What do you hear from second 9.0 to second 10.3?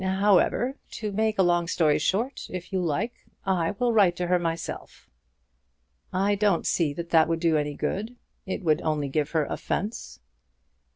give her offence."